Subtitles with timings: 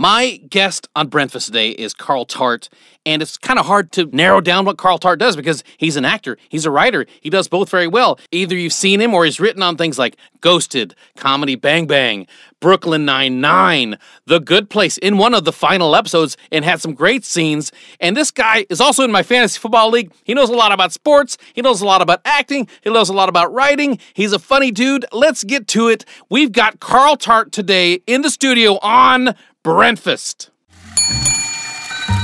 [0.00, 2.70] My guest on Breakfast today is Carl Tart,
[3.04, 6.06] and it's kind of hard to narrow down what Carl Tart does because he's an
[6.06, 8.18] actor, he's a writer, he does both very well.
[8.32, 12.26] Either you've seen him or he's written on things like Ghosted, Comedy Bang Bang,
[12.60, 17.26] Brooklyn Nine-Nine, The Good Place in one of the final episodes and had some great
[17.26, 17.70] scenes.
[18.00, 20.12] And this guy is also in my fantasy football league.
[20.24, 23.14] He knows a lot about sports, he knows a lot about acting, he knows a
[23.14, 23.98] lot about writing.
[24.14, 25.04] He's a funny dude.
[25.12, 26.06] Let's get to it.
[26.30, 30.48] We've got Carl Tart today in the studio on Breakfast.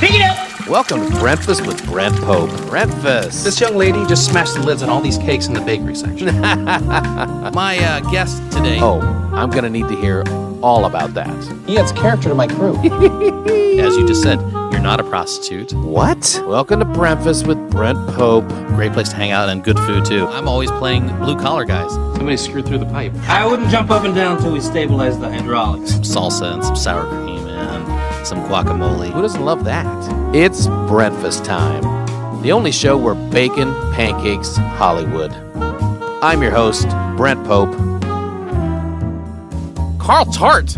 [0.01, 0.69] Pick it up!
[0.71, 2.49] Welcome to Breakfast with Brent Pope.
[2.71, 3.45] Breakfast.
[3.45, 6.35] This young lady just smashed the lids on all these cakes in the bakery section.
[6.41, 8.79] My uh, guest today.
[8.81, 9.01] Oh,
[9.35, 10.25] I'm gonna need to hear
[10.63, 11.29] all about that.
[11.67, 12.77] he adds character to my crew.
[13.79, 14.41] As you just said,
[14.73, 15.73] you're not a prostitute.
[15.75, 16.41] What?
[16.47, 18.49] Welcome to Breakfast with Brent Pope.
[18.69, 20.27] Great place to hang out and good food too.
[20.29, 21.93] I'm always playing blue collar guys.
[21.93, 23.13] Somebody screwed through the pipe.
[23.29, 25.93] I wouldn't jump up and down until we stabilized the hydraulics.
[25.93, 29.11] Some salsa and some sour cream and some guacamole.
[29.11, 29.87] Who doesn't love that?
[30.35, 31.83] It's breakfast time.
[32.43, 35.33] The only show where bacon, pancakes, Hollywood.
[36.23, 37.96] I'm your host, Brent Pope.
[40.07, 40.73] Carl Tart,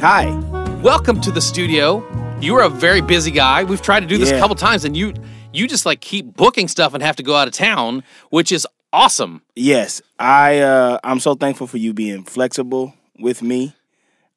[0.00, 0.34] Hi.
[0.82, 2.02] welcome to the studio.
[2.40, 3.64] You're a very busy guy.
[3.64, 5.12] We've tried to do this a couple times, and you
[5.52, 8.66] you just like keep booking stuff and have to go out of town, which is
[8.90, 9.42] awesome.
[9.54, 13.74] Yes, I uh I'm so thankful for you being flexible with me.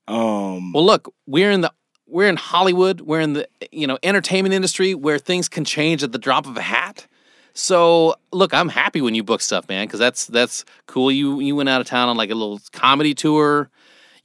[0.06, 1.72] Um Well, look, we're in the
[2.06, 3.00] we're in Hollywood.
[3.00, 6.58] We're in the you know entertainment industry where things can change at the drop of
[6.58, 7.08] a hat.
[7.54, 11.10] So look, I'm happy when you book stuff, man, because that's that's cool.
[11.10, 13.70] You you went out of town on like a little comedy tour.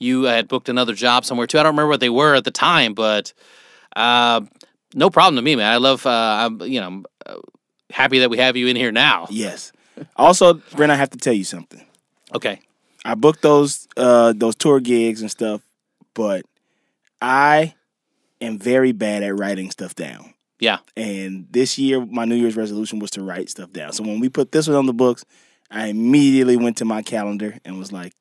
[0.00, 1.58] You had booked another job somewhere too.
[1.58, 3.32] I don't remember what they were at the time, but
[3.94, 4.40] uh,
[4.94, 5.70] no problem to me, man.
[5.72, 6.04] I love.
[6.06, 7.36] Uh, I'm you know I'm, uh,
[7.90, 9.26] happy that we have you in here now.
[9.30, 9.72] yes.
[10.16, 11.84] Also, Brent, I have to tell you something.
[12.34, 12.60] Okay.
[13.04, 15.62] I booked those uh those tour gigs and stuff,
[16.14, 16.44] but
[17.20, 17.74] I
[18.40, 20.34] am very bad at writing stuff down.
[20.58, 20.78] Yeah.
[20.96, 23.92] And this year my New Year's resolution was to write stuff down.
[23.92, 25.24] So when we put this one on the books,
[25.70, 28.12] I immediately went to my calendar and was like,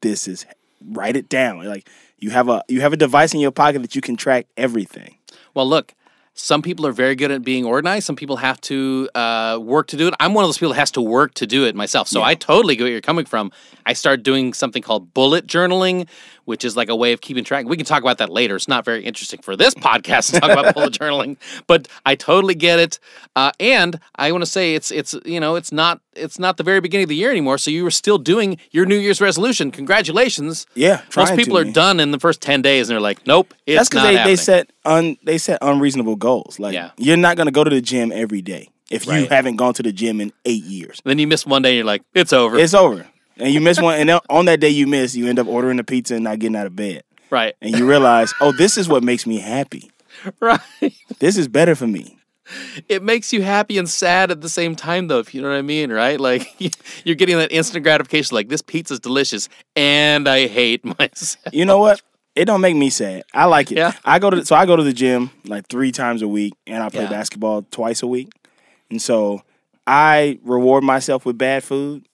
[0.00, 0.46] this is
[0.90, 1.64] write it down.
[1.64, 4.46] Like you have a you have a device in your pocket that you can track
[4.56, 5.16] everything.
[5.54, 5.94] Well, look,
[6.34, 8.06] some people are very good at being organized.
[8.06, 10.14] Some people have to uh, work to do it.
[10.18, 12.08] I'm one of those people that has to work to do it myself.
[12.08, 13.52] So I totally get where you're coming from.
[13.86, 16.08] I started doing something called bullet journaling,
[16.44, 17.66] which is like a way of keeping track.
[17.66, 18.56] We can talk about that later.
[18.56, 22.54] It's not very interesting for this podcast to talk about bullet journaling, but I totally
[22.54, 22.98] get it.
[23.36, 26.62] Uh, and I want to say it's it's you know it's not it's not the
[26.62, 27.58] very beginning of the year anymore.
[27.58, 29.70] So you were still doing your New Year's resolution.
[29.70, 30.66] Congratulations.
[30.74, 31.72] Yeah, Most people to, are man.
[31.72, 34.32] done in the first ten days, and they're like, "Nope, it's That's because they, happening."
[34.32, 36.58] they set un they set unreasonable goals.
[36.58, 36.90] Like Yeah.
[36.98, 39.28] you're not gonna go to the gym every day if you Right.
[39.32, 41.00] haven't gone to the gym in eight years.
[41.04, 43.06] Then you miss one day, and you're like, "It's over." It's over.
[43.38, 45.84] And you miss one, and on that day you miss, you end up ordering a
[45.84, 47.02] pizza and not getting out of bed.
[47.30, 49.90] right, And you realize, oh, this is what makes me happy.
[50.40, 50.60] right.
[51.18, 52.16] This is better for me.
[52.88, 55.56] it makes you happy and sad at the same time though if you know what
[55.56, 56.46] i mean right like
[57.06, 61.78] you're getting that instant gratification like this pizza's delicious and i hate myself You know
[61.78, 62.02] what?
[62.34, 63.22] It don't make me sad.
[63.32, 63.78] I like it.
[63.78, 63.92] Yeah.
[64.04, 66.82] I go to so I go to the gym like three times a week, and
[66.82, 67.08] I play Yeah.
[67.10, 68.28] basketball twice a week.
[68.90, 69.40] And so
[69.86, 72.04] I reward myself with bad food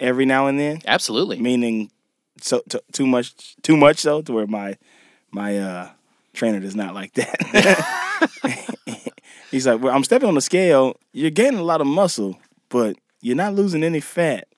[0.00, 0.80] every now and then.
[0.86, 1.38] absolutely.
[1.38, 1.90] Meaning
[2.40, 4.76] so t- too much too much so to where my
[5.30, 5.90] my uh
[6.34, 7.36] trainer does not like that.
[9.50, 10.96] He's like well i'm stepping on the scale.
[11.12, 14.48] You're gaining a lot of muscle but you're not losing any fat.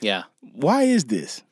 [0.00, 0.24] Yeah.
[0.52, 1.42] Why is this?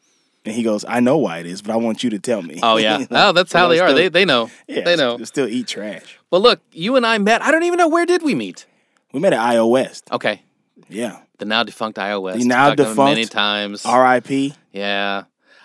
[0.45, 2.61] And he goes i know why it is but i want you to tell me.
[2.63, 3.05] Oh yeah.
[3.11, 3.89] Oh that's how they are.
[3.89, 4.51] Still- they, they know.
[4.69, 5.19] Yeah, they know.
[5.25, 6.19] still eat trash.
[6.31, 8.67] But look you and i met i don't even know where did we meet?
[9.13, 10.43] We met at io west okay.
[10.89, 13.85] Yeah the now defunct ios The now it many times.
[13.85, 14.31] Rip
[14.73, 15.25] yeah.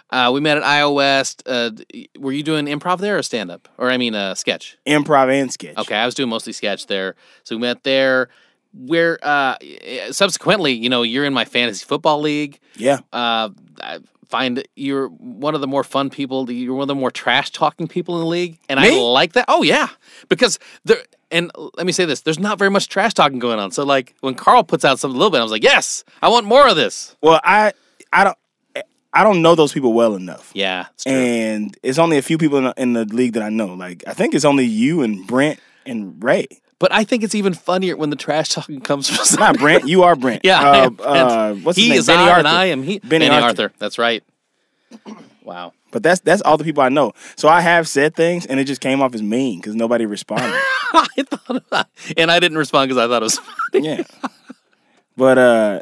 [0.09, 1.43] Uh, we met at io west.
[1.45, 1.71] Uh,
[2.17, 3.67] were you doing improv there or stand-up?
[3.77, 4.77] Or i mean uh, sketch?
[4.85, 5.77] Improv and sketch.
[5.77, 7.15] Okay, I was doing mostly sketch there.
[7.43, 8.29] So we met there.
[8.73, 9.55] Where uh,
[10.11, 12.59] subsequently, you know, you're in my fantasy football league.
[12.75, 12.99] yeah.
[13.11, 13.49] Uh,
[13.81, 13.99] I
[14.29, 16.49] find you're one of the more fun people.
[16.51, 19.45] You're one of the more trash talking people in the league, and I like that.
[19.47, 19.89] Oh yeah,
[20.29, 20.97] because there.
[21.29, 23.71] And let me say this: there's not very much trash talking going on.
[23.71, 26.29] So like when Carl puts out something a little bit, I was like, yes, I
[26.29, 27.15] want more of this.
[27.21, 27.73] well i
[28.13, 28.37] i don't
[29.13, 31.11] i don't know those people well enough Yeah, it's true.
[31.13, 33.73] and it's only a few people in the, in the league that I know.
[33.73, 36.47] Like I think it's only you and Brent and Ray.
[36.79, 39.87] But I think it's even funnier when the trash talking comes from Not Brent.
[39.87, 40.41] You are Brent.
[40.45, 41.17] Yeah, Uh, am Brent.
[41.29, 41.99] uh, what's his he name?
[41.99, 42.39] is Benny I, Arthur.
[42.39, 42.99] and I am he.
[42.99, 43.63] Benny Benny, Arthur.
[43.63, 43.73] Arthur.
[43.79, 44.23] That's right.
[45.43, 45.73] Wow.
[45.91, 47.13] But that's that's all the people I know.
[47.37, 50.51] So I have said things, and it just came off as mean because nobody responded.
[50.93, 51.87] I thought,
[52.17, 53.87] and I didn't respond because I thought it was funny.
[53.87, 54.03] yeah.
[55.15, 55.81] But uh,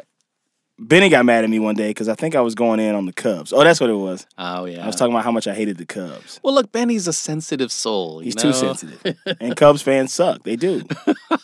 [0.78, 3.06] Benny got mad at me one day because I think I was going in on
[3.06, 3.52] the Cubs.
[3.52, 4.26] Oh, that's what it was.
[4.36, 4.82] Oh yeah.
[4.82, 6.38] I was talking about how much I hated the Cubs.
[6.42, 8.18] well, look, Benny's a sensitive soul.
[8.20, 8.42] He's know?
[8.42, 10.42] too sensitive, and Cubs fans suck.
[10.42, 10.82] They do.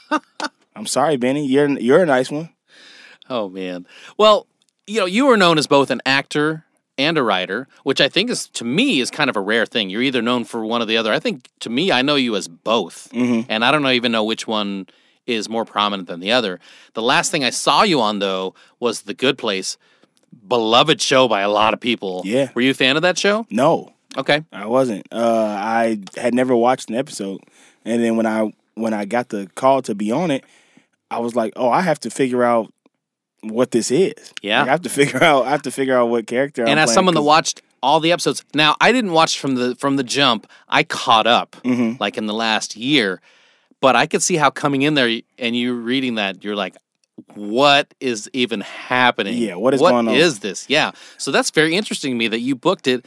[0.77, 1.47] I'm sorry, Benny.
[1.47, 2.51] You're you're a nice one.
[3.31, 3.87] Oh man.
[4.19, 4.47] Well,
[4.87, 6.65] you know, you were known as both an actor
[6.99, 9.89] and a writer, which I think is to me is kind of a rare thing.
[9.91, 11.13] You're either known for one or the other.
[11.13, 13.51] I think to me, I know you as both, Mm-hmm.
[13.51, 14.87] and I don't know, even know which one
[15.27, 16.59] is more prominent than the other.
[16.95, 19.77] The last thing I saw you on though was The Good Place,
[20.47, 22.23] beloved show by a lot of people.
[22.25, 22.51] Yeah.
[22.55, 23.47] Were you a fan of that show?
[23.51, 24.45] No, Okay.
[24.53, 25.07] I wasn't.
[25.11, 27.41] Uh, I had never watched an episode,
[27.85, 30.45] and then when I when I got the call to be on it,
[31.11, 32.73] I was like, oh, I have to figure out
[33.43, 34.33] what this is.
[34.43, 34.61] Yeah.
[34.61, 35.47] Like, I have to figure out.
[35.47, 36.63] I have to figure out what character.
[36.63, 39.75] and I'm as someone that watched all the episodes now i didn't watch from the
[39.75, 41.99] from the jump i caught up Mhm.
[41.99, 43.21] like in the last year
[43.83, 46.75] but i could see how coming in there and you reading that you're like
[47.35, 50.15] what is even happening Yeah, what is going on?
[50.15, 53.05] is this yeah so that's very interesting to me that you booked it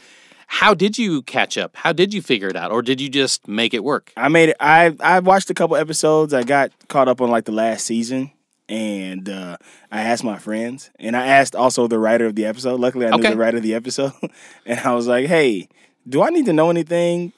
[0.48, 3.48] how did you catch up how did you figure it out or did you just
[3.48, 4.58] make it work I made it.
[4.60, 6.34] I I watched a couple episodes.
[6.36, 8.32] I got caught up on like the last season,
[8.70, 9.58] and uh,
[9.92, 12.80] I asked my friends, and I asked also the writer of the episode.
[12.80, 13.30] Luckily, I knew Okay.
[13.32, 14.14] the writer of the episode,
[14.68, 15.68] and I was like, "Hey,
[16.08, 17.34] do I need to know anything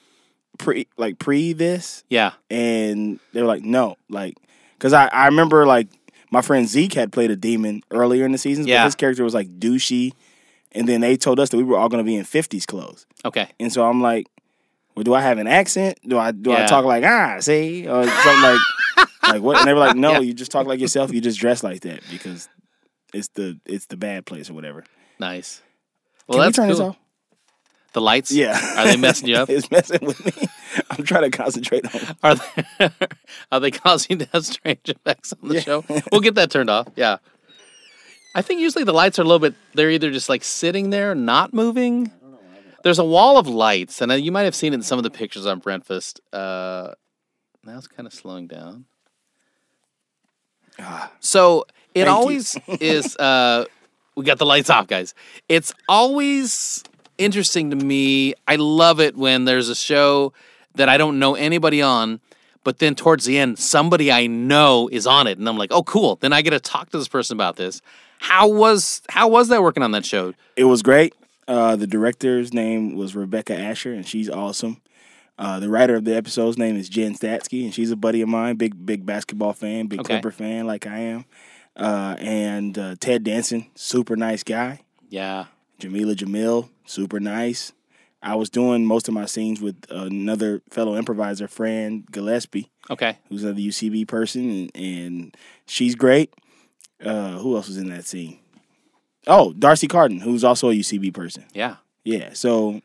[0.58, 4.36] pre like pre this?" yeah And they were like, "No, like
[4.78, 5.88] because I I remember like
[6.32, 8.68] my friend Zeke had played a demon earlier in the season.
[8.68, 8.82] Yeah.
[8.82, 10.12] but his character was like douchey,
[10.74, 13.06] and then they told us that we were all going to be in fifties clothes.
[13.26, 14.28] okay And so I'm like,
[14.96, 15.98] well, do I have an accent?
[16.08, 18.60] Do I do I talk like ah, see, or something like
[19.30, 19.58] like what?
[19.60, 20.20] And they were like, no, Yeah.
[20.20, 21.14] you just talk like yourself.
[21.14, 22.50] You just dress like that because
[23.14, 24.84] it's the it's the bad place or whatever.
[25.20, 25.62] nice
[26.28, 26.76] well Can we that's turn cool.
[26.76, 26.98] this off?
[27.98, 28.60] The lights Yeah.
[28.78, 30.48] are they messing you up it's messing with me.
[30.92, 32.16] I'm trying to concentrate on.
[32.24, 32.90] Are they,
[33.52, 35.62] are they causing to have strange effects on the Yeah.
[35.62, 35.84] show?
[36.12, 36.88] We'll get that turned off.
[36.96, 37.18] Yeah.
[38.36, 41.16] I think usually the lights are a little bit, they're either just like sitting there,
[41.16, 42.12] not moving.
[42.84, 45.04] There's a wall of lights, and uh, you might have seen it in some of
[45.04, 46.20] the pictures on Brentfast.
[46.32, 46.94] Uh,
[47.64, 48.86] now it's kind of slowing down.
[51.20, 51.66] So
[51.96, 53.18] it Thank always is.
[53.18, 53.66] Uh,
[54.16, 55.14] we got the lights off, guys.
[55.50, 56.84] It's always
[57.18, 58.34] interesting to me.
[58.48, 60.34] I love it when there's a show
[60.76, 62.20] that I don't know anybody on,
[62.64, 65.84] but then towards the end, somebody I know is on it, and I'm like, oh,
[65.84, 66.18] cool.
[66.18, 67.82] Then I get to talk to this person about this.
[68.20, 70.34] How was how was that working on that show?
[70.56, 71.14] It was great.
[71.48, 74.82] Uh, the director's name was Rebecca Asher, and she's awesome.
[75.40, 78.28] Uh, the writer of the episode's name is Jen Statsky, and she's a buddy of
[78.30, 80.16] mine, big big basketball fan, big Okay.
[80.16, 81.26] Clipper fan like I am.
[81.76, 84.82] Uh, and uh, Ted Danson, super nice guy.
[85.10, 85.46] Yeah,
[85.80, 87.74] Jameela Jamil, super nice.
[88.22, 93.44] I was doing most of my scenes with another fellow improviser, Fran Gillespie, okay, who's
[93.44, 96.34] another UCB person, and, and she's great.
[97.04, 98.40] Uh, who else was in that scene?
[99.28, 101.46] Oh, D'Arcy Carden, who's also a UCB person.
[101.54, 101.78] yeah.
[102.04, 102.80] Yeah, so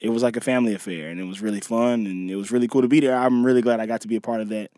[0.00, 2.66] it was like a family affair, and it was really fun, and it was really
[2.66, 3.16] cool to be there.
[3.16, 4.72] I'm really glad I got to be a part of that,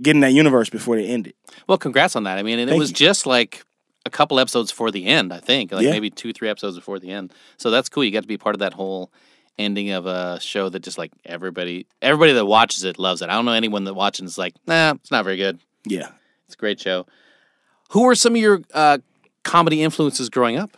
[0.00, 1.34] getting that universe before it ended.
[1.66, 2.38] Well, congrats on that.
[2.38, 2.94] I mean, and it was you.
[2.94, 3.64] just like
[4.08, 5.90] a couple episodes before the end, I think, like Yeah.
[5.92, 7.32] maybe two, three episodes before the end.
[7.56, 8.02] So that's cool.
[8.04, 9.12] You got to be part of that whole
[9.58, 13.28] ending of a show that just like everybody, everybody that watches it loves it.
[13.28, 15.58] I don't know anyone that watches it's like, nah, it's not very good.
[15.84, 16.08] Yeah,
[16.46, 17.06] It's a great show.
[17.90, 18.98] Who were some of your uh,
[19.44, 20.76] comedy influences growing up?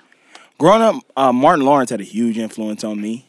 [0.59, 3.27] growing up, uh, Martin Lawrence had a huge influence on me.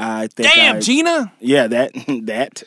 [0.00, 0.52] I think.
[0.54, 1.32] Damn, I, Gina.
[1.40, 1.92] Yeah, that
[2.24, 2.62] that.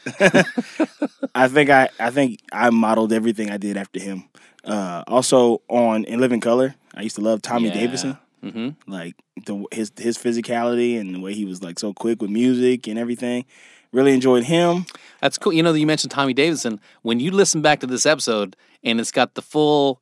[1.35, 4.25] I think I I think I modeled everything I did after him.
[4.63, 7.73] Uh, also on In Living Color, I used to love Tommy Yeah.
[7.73, 8.17] Davidson.
[8.43, 8.91] Mm-hmm.
[8.91, 9.15] Like
[9.45, 12.97] the his his physicality and the way he was like so quick with music and
[12.99, 13.45] everything.
[13.91, 14.85] Really enjoyed him.
[15.21, 15.51] That's cool.
[15.53, 16.79] You know, you mentioned Tommy Davidson.
[17.01, 20.01] When you listen back to this episode and it's got the full,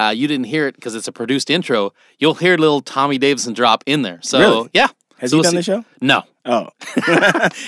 [0.00, 1.92] uh, you didn't hear it because it's a produced intro.
[2.18, 4.18] You'll hear a little Tommy Davidson drop in there.
[4.22, 4.70] So Really?
[4.74, 4.88] yeah,
[5.18, 5.84] Has So he we'll done see- the show?
[6.00, 6.68] No, Oh,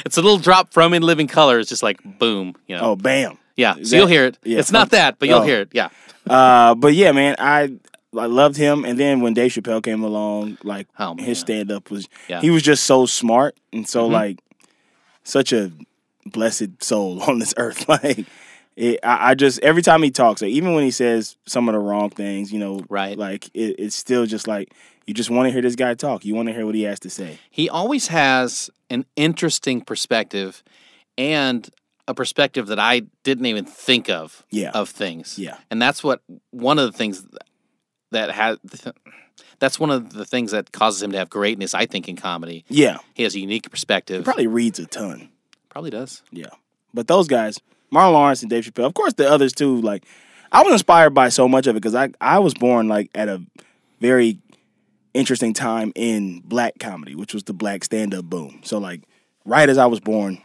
[0.04, 1.58] it's a little drop from In Living Color.
[1.60, 2.54] It's just like boom.
[2.66, 2.82] You know.
[2.90, 3.38] oh, bam.
[3.56, 3.74] Yeah.
[3.82, 4.38] So you'll hear it.
[4.44, 5.42] yeah, it's not that, but you'll oh.
[5.42, 5.68] hear it.
[5.72, 5.88] Yeah.
[6.28, 7.74] Uh, but yeah, man, I
[8.16, 8.84] I loved him.
[8.84, 12.40] And then when Dave Chappelle came along, like Oh, his stand up was Yeah.
[12.40, 14.12] he was just so smart and so Mhm.
[14.12, 14.38] like
[15.24, 15.72] such a
[16.26, 17.88] blessed soul on this earth.
[17.88, 18.26] Like
[18.76, 21.74] it, I, I just every time he talks, like, even when he says some of
[21.74, 23.18] the wrong things, you know, Right.
[23.18, 24.72] Like it, it's still just like
[25.06, 26.24] you just want to hear this guy talk.
[26.24, 27.38] You want to hear what he has to say.
[27.50, 30.62] He always has an interesting perspective
[31.18, 31.68] and
[32.08, 34.70] a perspective that I didn't even think of Yeah.
[34.74, 35.38] of things.
[35.38, 35.56] Yeah.
[35.70, 37.24] And that's what one of the things
[38.10, 38.58] that has
[39.58, 42.64] that's one of the things that causes him to have greatness, I think, in comedy.
[42.68, 44.18] Yeah, He has a unique perspective.
[44.20, 45.28] he probably reads a ton.
[45.68, 46.22] Probably does.
[46.32, 46.50] Yeah.
[46.92, 47.58] But those guys,
[47.90, 50.04] Martin Lawrence and Dave Chappelle, of course the others too, like
[50.50, 53.28] I was inspired by so much of it because I, I was born like at
[53.28, 53.40] a
[54.00, 54.38] very
[55.14, 58.60] interesting time in black comedy, which was the black stand up boom.
[58.64, 59.02] So like
[59.44, 60.42] right as I was born,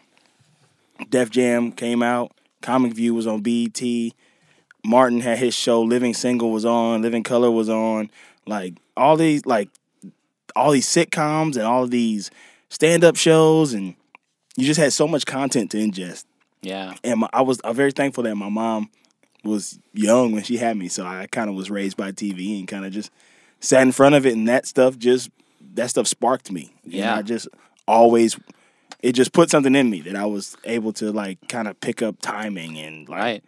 [1.09, 3.81] Def Jam came out, Comic View was on BET,
[4.85, 8.09] Martin had his show, Living Single was on, Living Color was on,
[8.45, 9.69] like all these like
[10.55, 12.31] all these sitcoms and all these
[12.69, 13.95] stand up shows and
[14.55, 16.25] you just had so much content to ingest.
[16.61, 16.95] Yeah.
[17.03, 18.89] And my, I was I'm very thankful that my mom
[19.43, 22.67] was young when she had me, so I kind of was raised by TV and
[22.67, 23.11] kind of just
[23.59, 25.29] sat in front of it, and that stuff just
[25.75, 26.73] that stuff sparked me.
[26.83, 27.15] And Yeah.
[27.15, 27.47] I just
[27.87, 28.37] always
[29.01, 32.01] it just put something in me that I was able to like kind of pick
[32.01, 33.43] up timing and like Right.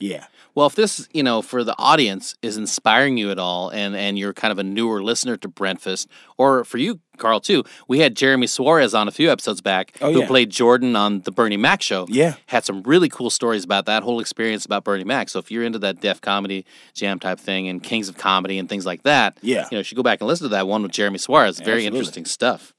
[0.00, 0.26] yeah.
[0.54, 4.18] Well, if this, you know, for the audience is inspiring you at all, and and
[4.18, 8.16] you're kind of a newer listener to Breakfast, or for you, Carl, too, we had
[8.16, 10.26] Jeremy Suarez on a few episodes back, Oh, who yeah.
[10.26, 12.06] played Jordan on the Bernie Mac show.
[12.08, 12.34] Yeah.
[12.46, 15.28] had some really cool stories about that whole experience about Bernie Mac.
[15.28, 18.68] So if you're into that Def Comedy Jam type thing and Kings of Comedy and
[18.68, 19.62] things like that, Yeah.
[19.70, 21.58] you know, you should go back and listen to that one with Jeremy Suarez.
[21.60, 21.98] Very Absolutely.
[21.98, 22.74] interesting stuff.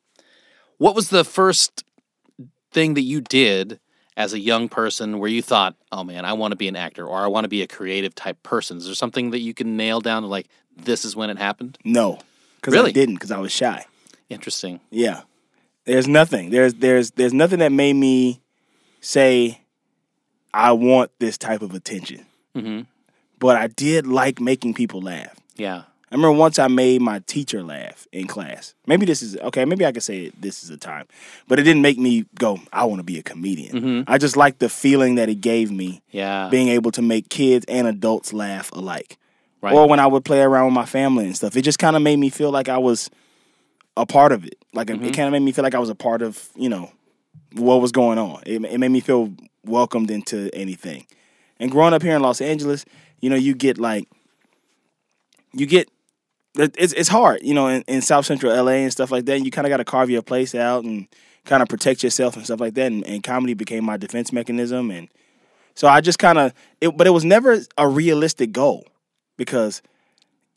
[0.79, 1.83] What was the first
[2.71, 3.79] thing that you did
[4.17, 7.05] as a young person where you thought, oh man, I want to be an actor
[7.05, 8.77] or I want to be a creative type person?
[8.77, 11.77] Is there something that you can nail down to like, this is when it happened?
[11.85, 12.19] No,
[12.57, 12.89] because Really?
[12.89, 13.85] I didn't because I was shy.
[14.29, 14.79] Interesting.
[14.91, 15.21] Yeah.
[15.85, 16.51] There's nothing.
[16.51, 18.41] There's there's there's nothing that made me
[19.01, 19.61] say
[20.53, 22.25] I want this type of attention.
[22.55, 22.85] Mhm.
[23.39, 25.35] But I did like making people laugh.
[25.55, 25.83] Yeah.
[26.11, 28.73] I remember once I made my teacher laugh in class.
[28.87, 29.63] Maybe this is okay.
[29.65, 31.05] Maybe I could say it, this is a time,
[31.47, 32.59] but it didn't make me go.
[32.73, 33.75] I want to be a comedian.
[33.75, 34.11] Mm-hmm.
[34.11, 36.49] I just liked the feeling that it gave me, Yeah.
[36.49, 39.17] being able to make kids and adults laugh alike.
[39.61, 39.73] Right.
[39.73, 42.01] Or when I would play around with my family and stuff, it just kind of
[42.01, 43.09] made me feel like I was
[43.97, 44.57] a part of it.
[44.73, 45.11] Like it mm-hmm.
[45.11, 46.91] kind of made me feel like I was a part of you know
[47.53, 48.41] what was going on.
[48.45, 49.33] It, it made me feel
[49.65, 51.05] welcomed into anything.
[51.59, 52.85] And growing up here in Los Angeles,
[53.19, 54.07] you know, you get like
[55.53, 55.89] you get
[56.55, 59.35] it's it's hard, you know, in, in South Central LA and stuff like that.
[59.37, 61.07] And you kind of got to carve your place out and
[61.45, 62.91] kind of protect yourself and stuff like that.
[62.91, 64.91] And, and comedy became my defense mechanism.
[64.91, 65.09] And
[65.75, 68.85] so I just kind of, it, but it was never a realistic goal
[69.37, 69.81] because,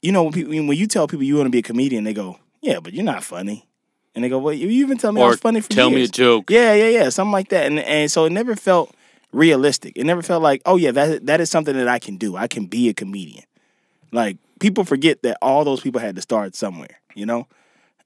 [0.01, 2.15] you know, when, people, when you tell people you want to be a comedian, they
[2.15, 3.67] go, "Yeah, but you're not funny,"
[4.15, 6.03] and they go, "Well, you even tell me I Or was funny for tell me
[6.03, 6.51] a joke.
[6.51, 7.67] Yeah, yeah, yeah, something like that.
[7.67, 8.95] And and so it never felt
[9.33, 9.97] realistic.
[9.97, 12.37] It never felt like, oh yeah, that that is something that I can do.
[12.37, 13.45] I can be a comedian.
[14.11, 17.47] Like people forget that all those people had to start somewhere, you know?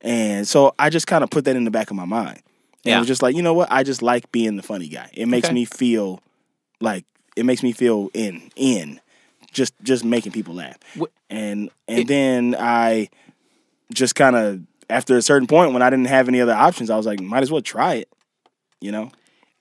[0.00, 2.38] And so I just kind of put that in the back of my mind.
[2.84, 2.96] And Yeah.
[2.96, 3.70] it was just like, you know what?
[3.70, 5.10] I just like being the funny guy.
[5.14, 5.54] It makes Okay.
[5.54, 6.20] me feel
[6.80, 7.04] like
[7.36, 9.00] it makes me feel in in
[9.52, 10.76] just just making people laugh.
[10.98, 13.08] Wh- And and It- then I
[13.92, 16.96] just kind of after a certain point when I didn't have any other options, I
[16.96, 18.08] was like, might as well try it.
[18.80, 19.10] You know?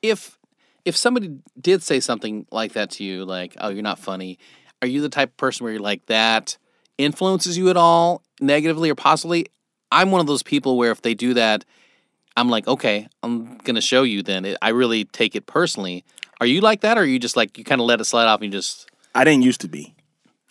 [0.01, 0.37] if
[0.83, 4.37] if somebody did say something like that to you, like, "Oh, you're not funny,"
[4.83, 6.57] are you the type of person where you're like that
[6.97, 9.47] influences you at all, negatively or positively?
[9.91, 11.65] I'm one of those people where if they do that,
[12.37, 14.21] I'm like, okay, I'm gonna show you.
[14.23, 16.03] Then I really take it personally.
[16.41, 18.25] Are you like that, or are you just like you kind of let it slide
[18.25, 19.93] off and you just I didn't used to be.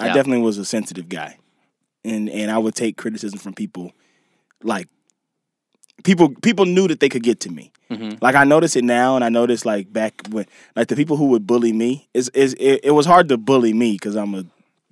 [0.01, 1.39] I definitely was a sensitive guy,
[2.05, 3.93] and and I would take criticism from people,
[4.63, 4.89] like
[6.05, 7.71] people people knew that they could get to me.
[7.91, 8.21] Mhm.
[8.21, 11.27] Like I notice it now, and I notice like back when like the people who
[11.27, 14.45] would bully me is is it, it was hard to bully me because I'm a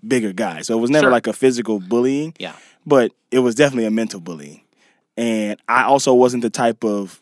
[0.06, 1.10] bigger guy, so it was never Sure.
[1.10, 2.54] like a physical bullying, yeah,
[2.86, 4.60] but it was definitely a mental bullying.
[5.16, 7.20] And I also wasn't the type of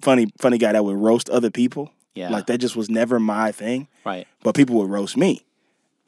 [0.00, 1.90] funny funny guy that would roast other people.
[2.14, 5.42] yeah, Like that just was never my thing right, but people would roast me.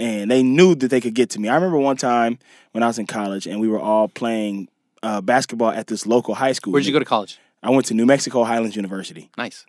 [0.00, 1.48] And they knew that they could get to me.
[1.48, 2.38] I remember one time
[2.72, 4.68] when I was in college and we were all playing
[5.02, 6.72] uh, basketball at this local high school.
[6.72, 7.38] Where'd you go to college?
[7.64, 9.28] I went to New Mexico Highlands University.
[9.36, 9.66] Nice.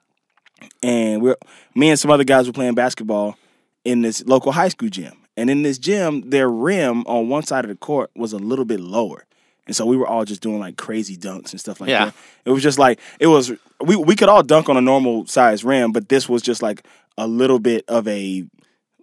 [0.84, 1.36] And we're
[1.74, 3.38] me and some other guys were playing basketball
[3.84, 5.14] in this local high school gym.
[5.40, 8.66] And in this gym, their rim on one side of the court was a little
[8.66, 9.26] bit lower.
[9.68, 12.06] And so we were all just doing like crazy dunks and stuff like Yeah.
[12.06, 12.16] that.
[12.46, 15.64] It was just like it was we we could all dunk on a normal size
[15.64, 16.86] rim, but this was just like
[17.18, 18.44] a little bit of a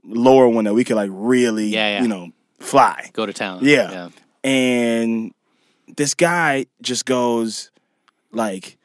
[0.05, 2.03] lower one that we could like really Yeah, yeah.
[2.03, 3.11] you know fly.
[3.13, 3.61] Go to town.
[3.63, 3.91] Yeah.
[3.91, 4.09] yeah.
[4.43, 5.33] And
[5.97, 7.71] this guy just goes
[8.33, 8.77] like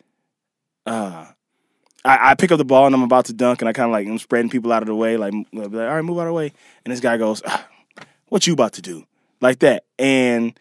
[0.85, 1.25] uh
[2.03, 3.91] I, I pick up the ball and I'm about to dunk and I kind of
[3.91, 6.27] like I'm spreading people out of the way like, like, all right move out of
[6.27, 6.51] the way.
[6.85, 7.67] And this guy goes "Ah,
[8.29, 9.05] what you about to do?
[9.39, 9.83] Like that.
[9.99, 10.57] And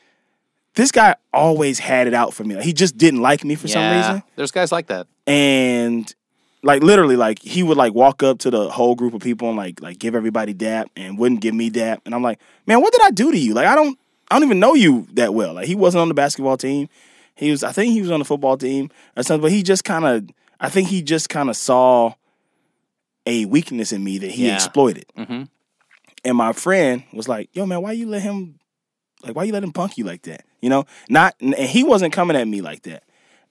[0.75, 2.55] this guy always had it out for me.
[2.57, 4.23] Like, he just didn't like me for some reason.
[4.37, 5.07] There's guys like that.
[5.27, 6.13] and
[6.63, 9.57] like literally like he would like walk up to the whole group of people and
[9.57, 12.03] like like give everybody dap and wouldn't give me dap.
[12.05, 13.55] And I'm like man what did I do to you?
[13.55, 13.99] Like I don't
[14.31, 15.55] I don't even know you that well.
[15.55, 16.91] Like he wasn't on the basketball team.
[17.35, 19.85] He was I think he was on the football team or something but he just
[19.85, 20.29] kind of
[20.61, 22.15] I think he just kind of saw
[23.27, 24.55] a weakness in me that he Yeah.
[24.55, 25.45] exploited hmm
[26.25, 28.59] and my friend was like yo man why you let him
[29.23, 30.45] Like, why you let him punk you like that?
[30.63, 33.03] You know, not and he wasn't coming at me like that.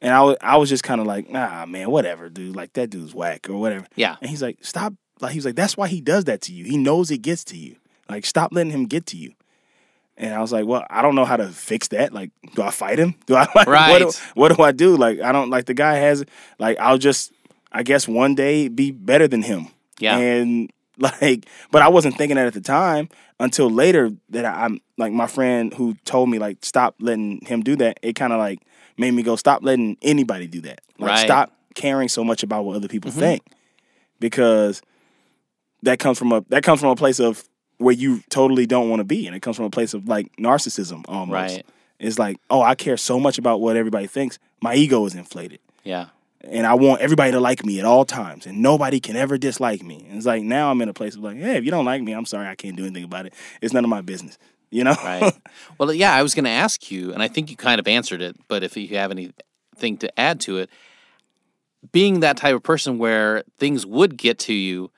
[0.02, 2.56] And I was, I was just kind of like, nah, man, whatever, dude.
[2.56, 3.86] Like that dude's whack or whatever.
[3.96, 4.16] Yeah.
[4.22, 4.94] And he's like, stop.
[5.22, 6.64] Like he was like, that's why he does that to you.
[6.66, 7.76] He knows it gets to you.
[8.10, 9.34] Like, stop letting him get to you.
[10.20, 12.14] And I was like, well, I don't know how to fix that.
[12.14, 13.16] Like, do I fight him?
[13.26, 13.90] Do I like Right.
[13.90, 14.98] what, do, what do I do?
[14.98, 16.26] Like, I don't like the guy has
[16.60, 17.32] like I'll just
[17.72, 19.68] I guess one day be better than him.
[19.98, 20.18] Yeah.
[20.18, 23.08] And like, but I wasn't thinking that at the time
[23.40, 27.62] until later that I, I'm like my friend who told me like stop letting him
[27.62, 28.00] do that.
[28.02, 28.60] It kind of like
[28.98, 30.82] made me go stop letting anybody do that.
[30.98, 31.26] Like Right.
[31.26, 33.22] stop caring so much about what other people mm-hmm.
[33.22, 33.44] think
[34.20, 34.82] because
[35.84, 37.44] that comes from a that comes from a place of
[37.80, 40.32] where you totally don't want to be and it comes from a place of like
[40.38, 41.34] narcissism almost.
[41.56, 41.66] Right.
[42.00, 44.38] It's like, oh, I care so much about what everybody thinks.
[44.62, 46.08] My ego is inflated Yeah.
[46.44, 49.84] and I want everybody to like me at all times, and nobody can ever dislike
[49.84, 50.06] me.
[50.08, 52.02] And it's like now I'm in a place of like, hey, if you don't like
[52.02, 53.34] me, I'm sorry, I can't do anything about it.
[53.62, 54.38] It's none of my business,
[54.72, 54.96] you know?
[55.04, 55.34] Right.
[55.78, 58.22] well, yeah, I was going to ask you, and I think you kind of answered
[58.22, 60.70] it, but if you have anything to add to it,
[61.92, 64.92] being that type of person where things would get to you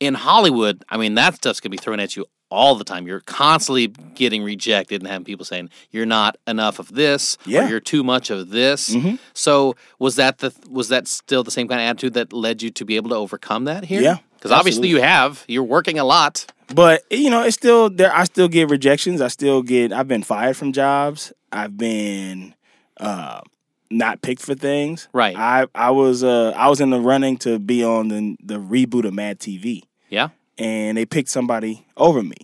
[0.00, 3.06] in Hollywood, I mean, that stuff's going to be thrown at you all the time.
[3.08, 7.60] You're constantly getting rejected and having people saying you're not enough of this Yeah.
[7.60, 7.66] Mm-hmm.
[7.66, 8.94] or you're too much of this.
[9.34, 12.70] So was that the was that still the same kind of attitude that led you
[12.70, 14.00] to be able to overcome that here?
[14.00, 15.44] Yeah, because obviously you have.
[15.48, 16.46] You're working a lot.
[16.72, 18.14] but you know, it's still there.
[18.14, 19.20] I still get rejections.
[19.20, 19.92] I still get.
[19.92, 21.32] I've been fired from jobs.
[21.50, 22.54] I've been
[22.98, 23.40] uh,
[23.90, 25.08] not picked for things.
[25.12, 25.36] Right.
[25.36, 29.04] I I was uh I was in the running to be on the the reboot
[29.06, 29.82] of Mad TV.
[30.08, 30.28] Yeah.
[30.58, 32.36] and they picked somebody over me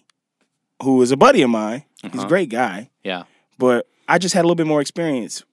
[0.82, 1.84] who is a buddy of mine.
[2.02, 2.24] He's Uh-huh.
[2.26, 3.22] a great guy, Yeah.
[3.58, 5.44] but I just had a little bit more experience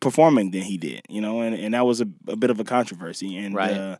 [0.00, 2.64] performing than he did, you know, and, and that was a, a bit of a
[2.64, 3.36] controversy.
[3.36, 3.72] And Right.
[3.76, 3.96] uh,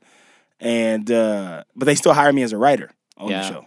[0.61, 3.43] and uh, but they still hired me as a writer on Yeah.
[3.43, 3.67] the show.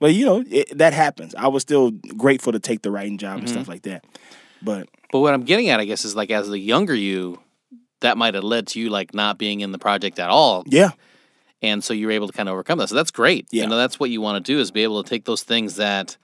[0.00, 1.34] But you know it, that happens.
[1.34, 3.54] I was still grateful to take the writing job and Mm-hmm.
[3.54, 4.04] stuff like that.
[4.64, 7.40] But But what I'm getting at, I guess, is like as the younger you,
[8.00, 10.90] that might have led to you like not being in the project at all, yeah,
[11.62, 12.88] and so you were able to kind of overcome that.
[12.88, 13.46] So that's great.
[13.50, 13.64] Yeah.
[13.64, 15.76] You know, that's what you want to do is be able to take those things
[15.76, 16.16] that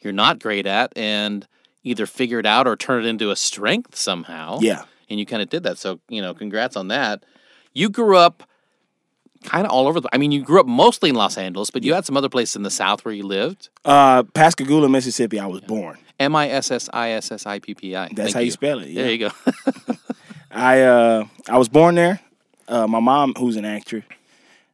[0.00, 1.46] you're not great at and
[1.84, 4.58] either figure it out or turn it into a strength somehow.
[4.60, 5.78] yeah, And you kind of did that.
[5.78, 7.24] So you know, congrats on that.
[7.74, 8.42] You grew up
[9.44, 10.08] kind of all over the.
[10.12, 12.56] I mean, you grew up mostly in Los Angeles, but you had some other places
[12.56, 13.68] in the South where you lived.
[13.84, 15.38] uh, Pascagoula, Mississippi.
[15.38, 15.98] I was born.
[16.20, 18.08] M i s s i s s i p p i.
[18.08, 19.02] That's Thank how you spell it, yeah.
[19.02, 19.30] There you go.
[20.50, 22.20] I uh I was born there.
[22.66, 24.04] Uh, my mom, who's an actor,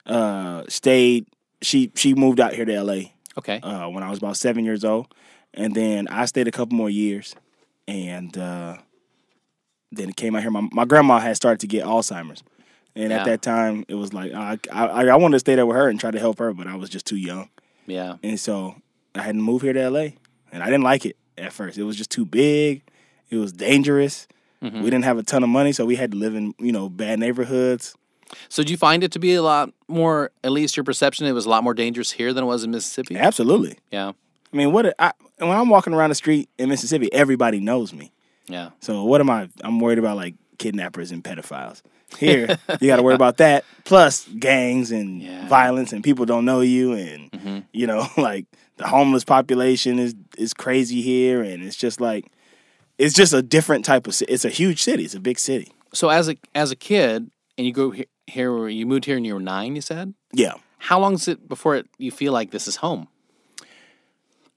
[0.07, 1.27] uh, stayed.
[1.63, 3.13] She she moved out here to L.A.
[3.39, 3.61] okay.
[3.61, 5.07] Uh, when I was about seven years old,
[5.53, 7.35] and then I stayed a couple more years,
[7.87, 8.79] and uh,
[9.93, 10.51] then it came out here.
[10.51, 12.43] My my grandma had started to get Alzheimer's,
[12.97, 13.21] and Yeah.
[13.21, 15.89] at that time it was like I, I I wanted to stay there with her
[15.89, 17.49] and try to help her, but I was just too young,
[17.87, 18.17] yeah.
[18.23, 18.75] and so
[19.15, 20.17] I had to move here to L.A.
[20.51, 21.79] and I didn't like it at first.
[21.79, 22.83] It was just too big.
[23.31, 24.27] It was dangerous.
[24.63, 24.79] Mm-hmm.
[24.83, 26.89] We didn't have a ton of money, so we had to live in you know
[26.89, 27.95] bad neighborhoods.
[28.49, 31.33] So did you find it to be a lot more, at least your perception, it
[31.33, 33.17] was a lot more dangerous here than it was in Mississippi?
[33.17, 33.79] Absolutely.
[33.93, 34.13] Yeah.
[34.53, 38.13] I mean, what I, when I'm walking around the street in Mississippi, everybody knows me.
[38.49, 38.71] Yeah.
[38.81, 39.49] So what am I?
[39.63, 41.83] I'm worried about like kidnappers and pedophiles.
[42.19, 43.65] Here, you got to worry about that.
[43.85, 45.39] Plus gangs and Yeah.
[45.41, 45.49] Mm-hmm.
[45.49, 50.53] violence, and people don't know you, and you know, like the homeless population is is
[50.55, 52.27] crazy here, and it's just like
[52.99, 54.21] it's just a different type of.
[54.29, 55.05] It's a huge city.
[55.05, 55.73] It's a big city.
[55.93, 59.27] So as a as a kid, and you go he- here, you moved here and
[59.27, 60.15] you were nine, you said.
[60.33, 63.07] Yeah, How long is it before it, you feel like this is home?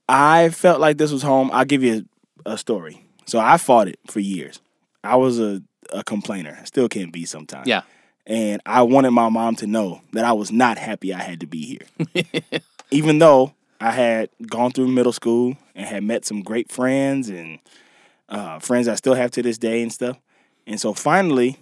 [0.08, 1.50] I felt like this was home.
[1.52, 2.06] I'll give you
[2.46, 3.04] a, a story.
[3.26, 4.60] So I fought it for years.
[5.04, 6.56] I was a, a complainer.
[6.60, 7.66] I still can be sometimes.
[7.68, 7.82] Yeah.
[8.26, 11.46] and I wanted my mom to know that I was not happy I had to
[11.46, 12.22] be here.
[12.90, 17.58] Even though I had gone through middle school and had met some great friends and
[18.28, 20.18] uh, friends I still have to this day and stuff.
[20.66, 21.56] And so finally,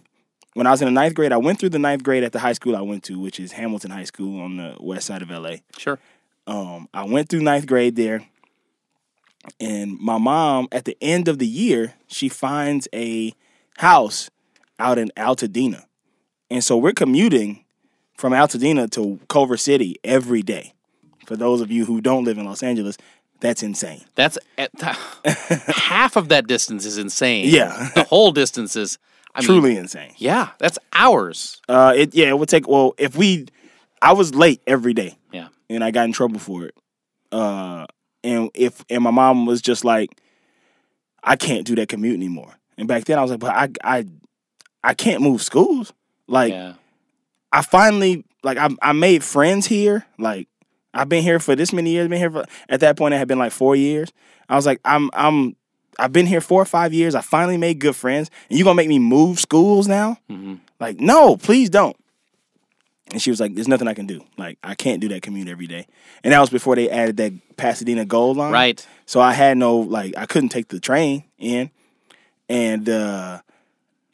[0.54, 2.38] when I was in the ninth grade, I went through the ninth grade at the
[2.38, 5.30] high school I went to, which is Hamilton High School on the west side of
[5.30, 5.56] LA.
[5.76, 5.98] Sure.
[6.46, 8.24] Um, I went through ninth grade there,
[9.60, 13.34] and my mom, at the end of the year, she finds a
[13.78, 14.30] house
[14.78, 15.84] out in Altadena,
[16.50, 17.64] and so we're commuting
[18.16, 20.72] from Altadena to Culver City every day.
[21.26, 22.96] For those of you who don't live in Los Angeles,
[23.40, 24.02] that's insane.
[24.14, 24.70] That's at
[25.26, 27.48] half of that distance is insane.
[27.48, 27.90] Yeah.
[27.94, 28.98] the whole distance is
[29.34, 30.14] I mean, Truly insane.
[30.16, 31.60] yeah, that's hours.
[31.68, 32.66] Uh, it yeah, it would take.
[32.66, 33.46] Well, if we,
[34.00, 35.18] I was late every day.
[35.30, 35.48] Yeah.
[35.68, 36.74] and I got in trouble for it.
[37.30, 37.84] Uh,
[38.24, 40.18] and if and my mom was just like,
[41.22, 42.54] I can't do that commute anymore.
[42.78, 44.06] And back then I was like, but I I
[44.82, 45.92] I can't move schools.
[46.26, 46.74] Like yeah.
[47.52, 50.06] I finally like I I made friends here.
[50.18, 50.48] Like
[50.96, 52.08] I've been here for this many years.
[52.08, 54.12] Been here for at that point it had been like four years.
[54.48, 55.56] I was like, I'm I'm
[55.98, 57.14] I've been here four or five years.
[57.14, 60.18] I finally made good friends, and you gonna make me move schools now?
[60.80, 61.96] Like, no, please don't.
[63.12, 64.20] And she was like, "There's nothing I can do.
[64.36, 65.86] Like, I can't do that commute every day."
[66.24, 68.52] And that was before they added that Pasadena Gold Line.
[68.52, 68.86] Right.
[69.06, 71.70] So I had no like, I couldn't take the train in,
[72.48, 73.40] and uh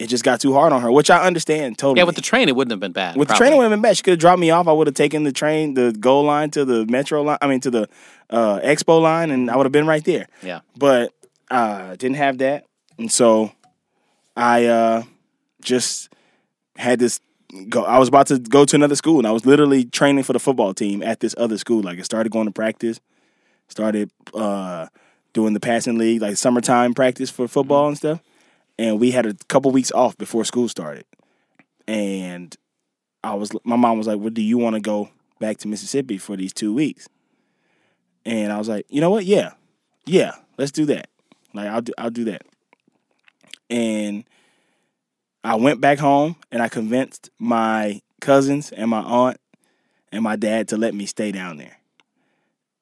[0.03, 1.99] it just got too hard on her, which I understand totally.
[1.99, 3.15] Yeah, with the train, it wouldn't have been bad.
[3.15, 3.95] With the train, it would have been bad.
[3.95, 4.67] She could have dropped me off.
[4.67, 7.37] I would have taken the train, the Gold Line to the metro line.
[7.41, 7.89] I mean, to the
[8.29, 10.27] uh, expo line, and I would have been right there.
[10.41, 10.59] Yeah.
[10.77, 11.13] But
[11.49, 12.65] uh, didn't have that,
[12.97, 13.53] and so
[14.35, 15.03] I uh,
[15.61, 16.09] just
[16.75, 17.21] had this.
[17.69, 17.83] Go.
[17.83, 20.39] I was about to go to another school, and I was literally training for the
[20.39, 21.81] football team at this other school.
[21.81, 22.99] Like, I started going to practice,
[23.69, 24.87] started uh,
[25.33, 28.19] doing the passing league, like summertime practice for football and stuff.
[28.77, 31.05] And we had a couple weeks off before school started,
[31.87, 32.55] and
[33.23, 35.09] I was my mom was like, "Well, do you want to go
[35.39, 37.07] back to Mississippi for these two weeks?"
[38.25, 39.25] And I was like, "You know what?
[39.25, 39.51] Yeah,
[40.05, 41.09] yeah, let's do that.
[41.53, 42.43] Like, I'll do I'll do that."
[43.69, 44.23] And
[45.43, 49.37] I went back home and I convinced my cousins and my aunt
[50.11, 51.77] and my dad to let me stay down there.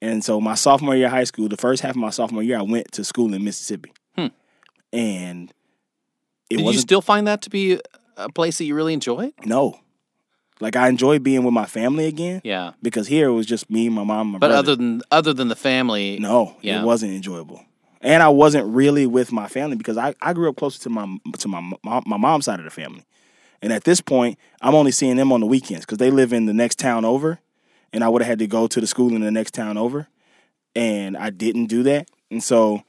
[0.01, 2.58] And so my sophomore year of high school, the first half of my sophomore year,
[2.58, 3.91] I went to school in Mississippi.
[4.15, 4.27] Hmm.
[4.91, 5.54] And
[6.51, 7.79] it Did you wasn't still find that to be
[8.17, 9.33] a place that you really enjoyed?
[9.45, 9.79] no.
[10.59, 12.73] Like I enjoy being with my family again Yeah.
[12.83, 14.55] because here it was just me, my mom, my But brother.
[14.59, 16.81] other than other than the family, no, Yeah.
[16.81, 17.65] it wasn't enjoyable.
[17.99, 21.17] And I wasn't really with my family because I, I grew up closer to my
[21.39, 23.05] to my mom, my mom's side of the family.
[23.63, 26.45] And at this point, I'm only seeing them on the weekends because they live in
[26.45, 27.39] the next town over,
[27.93, 30.07] and I would have had to go to the school in the next town over,
[30.75, 32.07] and I didn't do that.
[32.29, 32.83] And so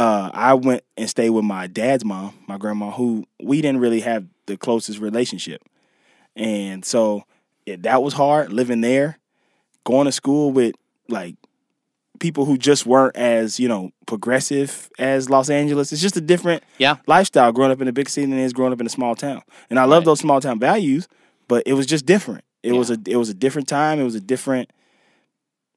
[0.00, 4.00] uh, I went and stayed with my dad's mom, my grandma, who we didn't really
[4.00, 5.62] have the closest relationship.
[6.36, 7.24] And so
[7.66, 9.18] it, that was hard living there,
[9.84, 10.74] going to school with
[11.08, 11.36] like
[12.18, 15.92] people who just weren't as, you know, progressive as Los Angeles.
[15.92, 16.96] It's just a different Yeah.
[17.06, 19.14] lifestyle growing up in a big city than it is growing up in a small
[19.14, 19.42] town.
[19.68, 20.06] And I love Right.
[20.06, 21.08] those small town values,
[21.48, 22.44] but it was just different.
[22.62, 22.78] It Yeah.
[22.78, 24.00] was a it was a different time.
[24.00, 24.70] It was a different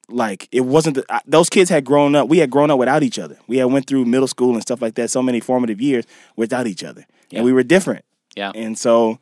[0.10, 2.28] like it wasn't the, I- those kids had grown up.
[2.30, 3.38] We had grown up without each other.
[3.48, 5.10] We had went through middle school and stuff like that.
[5.10, 7.40] So many formative years without each other, Yeah.
[7.40, 8.04] and we were different.
[8.36, 8.52] Yeah.
[8.56, 9.20] And so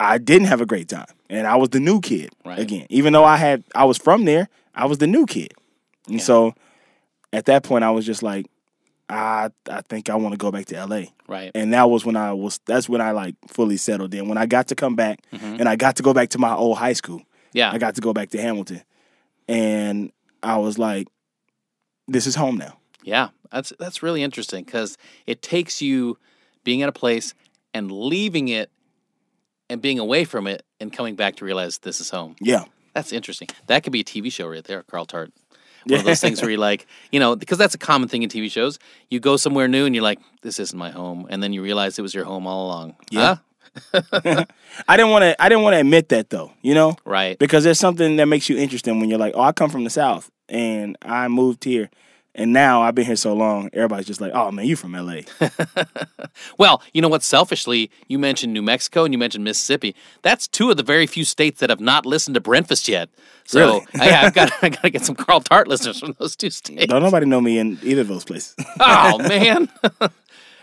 [0.00, 2.58] I didn't have a great time, and I was the new kid Right.
[2.58, 2.86] again.
[2.90, 5.52] Even though I had I was from there, I was the new kid,
[6.06, 6.22] and Yeah.
[6.24, 6.54] so
[7.32, 8.46] at that point I was just like,
[9.08, 11.12] I I think I want to go back to L.A.
[11.28, 11.50] right.
[11.54, 12.58] And that was when I was.
[12.66, 14.28] That's when I like fully settled in.
[14.28, 15.60] When I got to come back, Mhm.
[15.60, 17.22] and I got to go back to my old high school.
[17.52, 17.70] Yeah.
[17.72, 18.82] I got to go back to Hamilton,
[19.48, 21.08] and I was like,
[22.08, 26.18] "This is home now." Yeah, that's that's really interesting because it takes you
[26.64, 27.34] being at a place
[27.72, 28.70] and leaving it
[29.70, 32.36] and being away from it and coming back to realize this is home.
[32.40, 33.48] Yeah, That's interesting.
[33.66, 35.32] That could be a TV show right there, Carl Tart.
[35.86, 38.28] One of those things where you like, you know, because that's a common thing in
[38.28, 38.80] TV shows.
[39.08, 41.96] You go somewhere new and you're like, this isn't my home, and then you realize
[41.96, 42.96] it was your home all along.
[43.10, 43.20] Yeah.
[43.20, 43.36] Huh?
[44.88, 45.42] I didn't want to.
[45.42, 46.52] I didn't want to admit that though.
[46.62, 47.38] You know, Right.
[47.38, 49.90] because there's something that makes you interesting when you're like, "Oh, I come from the
[49.90, 51.90] South, and I moved here."
[52.38, 55.20] And now I've been here so long, everybody's just like, "Oh man, you from LA?"
[56.58, 57.22] Well, you know what?
[57.22, 59.94] Selfishly, you mentioned New Mexico and you mentioned Mississippi.
[60.20, 63.08] That's two of the very few states that have not listened to Breakfast yet.
[63.46, 63.86] So Really?
[64.12, 66.86] I, I've got I got to get some Carl Tart listeners from those two states.
[66.86, 68.54] Don't nobody know me in either of those places.
[68.80, 69.70] oh man.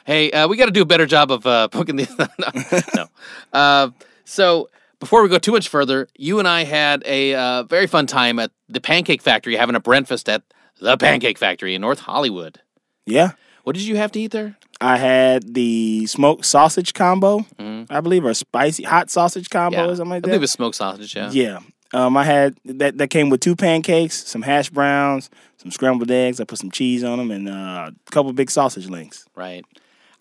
[0.06, 2.16] Hey, uh, we got to do a better job of uh, poking these.
[2.18, 2.28] no.
[2.96, 3.06] no.
[3.52, 3.90] Uh,
[4.26, 8.08] so before we go too much further, you and I had a uh, very fun
[8.08, 10.44] time at the Pancake Factory, having a breakfast at
[10.80, 12.60] the Pancake Factory in North Hollywood.
[13.06, 13.32] yeah,
[13.64, 14.58] What did you have to eat there?
[14.82, 17.88] I had the smoked sausage combo, Mhm.
[17.90, 20.28] I believe, or spicy hot sausage combo Yeah, or something like I that.
[20.28, 21.16] believe it's smoked sausage.
[21.16, 21.30] Yeah.
[21.32, 21.60] Yeah.
[21.94, 22.98] Um, I had that.
[22.98, 26.42] That came with two pancakes, some hash browns, some scrambled eggs.
[26.42, 29.26] I put some cheese on them, and uh, a couple big sausage links.
[29.36, 29.64] Right.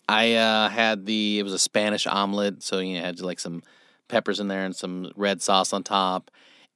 [0.07, 3.63] I uh, had the it was a Spanish omelet, so you know, had like some
[4.07, 6.29] peppers in there and some red sauce on top.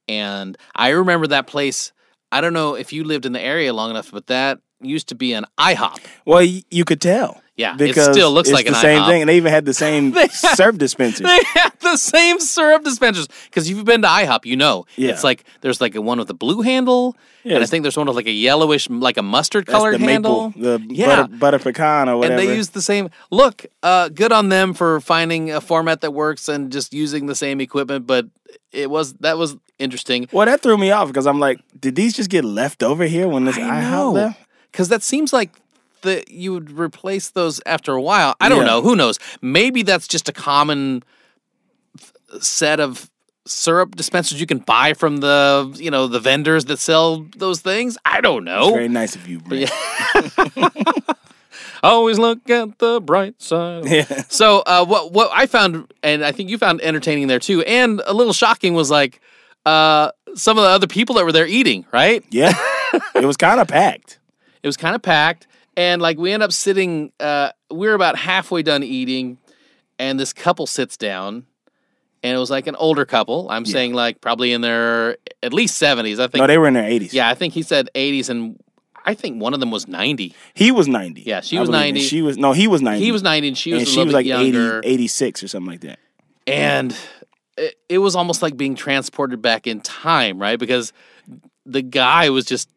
[0.08, 1.92] And I remember that place.
[2.32, 5.14] I don't know if you lived in the area long enough, but that used to
[5.14, 5.98] be an IHOP.
[6.24, 7.40] Well, you could tell.
[7.58, 9.06] Yeah, it because still looks it's like the an same IHOP.
[9.08, 11.26] thing, and they even had the same had- syrup dispensers.
[11.26, 15.10] They had the same syrup dispensers because you've been to IHOP, you know Yeah.
[15.10, 17.96] it's like there's like a one with a blue handle, Yeah, and I think there's
[17.96, 20.50] one with like a yellowish, like a mustard colored handle.
[20.56, 21.06] maple, the Yeah.
[21.26, 22.40] butter, butter pecan or whatever.
[22.40, 23.66] And they use the same look.
[23.82, 27.60] Uh, good on them for finding a format that works and just using the same
[27.60, 28.06] equipment.
[28.06, 28.26] But
[28.70, 32.14] it was that was interesting well, that threw me off because I'm like, did these
[32.14, 34.40] just get left over here when this I IHOP left?
[34.70, 35.50] because that seems like
[36.02, 38.34] that you would replace those after a while.
[38.40, 38.66] I don't Yeah.
[38.66, 38.82] know.
[38.82, 39.18] Who knows?
[39.42, 41.02] Maybe that's just a common
[42.40, 43.10] set of
[43.46, 47.96] syrup dispensers you can buy from the you know the vendors that sell those things.
[48.04, 48.70] I don't know.
[48.72, 49.70] Very nice of you, Brent.
[51.82, 53.86] Always look at the bright side.
[53.86, 54.22] Yeah.
[54.28, 58.02] So uh, what what I found, and I think you found entertaining there too, and
[58.04, 59.20] a little shocking was like
[59.64, 61.86] uh, some of the other people that were there eating.
[61.92, 62.52] Right, Yeah.
[63.14, 64.18] it was kind of packed.
[64.62, 65.46] it was kind of packed,
[65.78, 67.12] and like we end up sitting.
[67.20, 69.38] Uh, we're about halfway done eating,
[69.98, 71.46] and this couple sits down,
[72.24, 73.48] and it was like an older couple.
[73.48, 76.18] I'm saying like probably in their at least seventies.
[76.18, 76.40] I think.
[76.40, 77.12] No, they were in their 80s.
[77.12, 78.60] yeah, I think he said eighties, and
[79.06, 80.34] I think one of them was ninety.
[80.52, 81.22] He was 90.
[81.22, 82.00] Yeah, she I was 90.
[82.00, 83.04] She was, no, he was 90.
[83.04, 85.80] He was ninety, and she was and she was like 80, 86 or something like
[85.82, 86.00] that.
[86.48, 86.94] and
[87.56, 90.92] it, it was almost like being transported back in time right because
[91.64, 92.68] the guy was just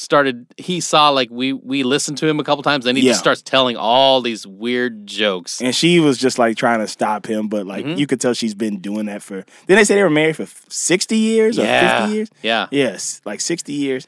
[0.00, 3.10] started he saw like we we listened to him a couple times then he Yeah.
[3.10, 7.26] just starts telling all these weird jokes And she was just like trying to stop
[7.26, 7.98] him, but like Mm-hmm.
[7.98, 9.44] you could tell she's been doing that for.
[9.66, 12.30] Then they say they were married for 60 years or yeah 50 years.
[12.42, 14.06] yeah Yes, like 60 years.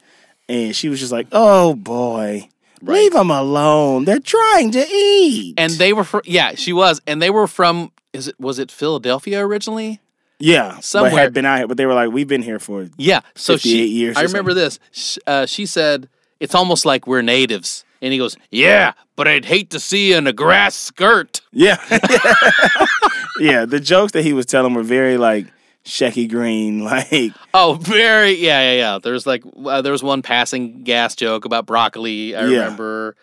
[0.49, 2.49] And she was just like, oh boy,
[2.81, 4.05] leave them alone.
[4.05, 5.53] They're trying to eat.
[5.57, 8.71] and they were from yeah she was and they were from is it was it
[8.71, 9.99] philadelphia originally
[10.41, 12.89] yeah, somewhere- but had been out here, but they were like, we've been here for.
[12.97, 17.07] yeah so 58 she years i remember this Sh- uh, she said it's almost like
[17.07, 20.75] we're natives and he goes yeah but i'd hate to see you in a grass
[20.75, 21.77] skirt Yeah.
[23.39, 25.47] yeah, the jokes that he was telling were very like
[25.83, 28.99] Shecky Greene, like, Oh, very yeah, yeah, yeah.
[29.01, 32.35] There's like uh, there was one passing gas joke about broccoli.
[32.35, 32.59] I Yeah.
[32.59, 33.15] remember.